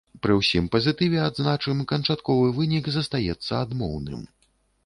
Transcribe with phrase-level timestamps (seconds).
[0.21, 4.27] Пры ўсім пазітыве, адзначым, канчатковы вынік застаецца адмоўным.